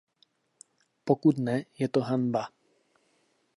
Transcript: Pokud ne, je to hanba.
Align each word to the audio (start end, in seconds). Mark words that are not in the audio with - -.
Pokud 1.05 1.37
ne, 1.37 1.65
je 1.77 1.87
to 1.87 2.01
hanba. 2.01 2.47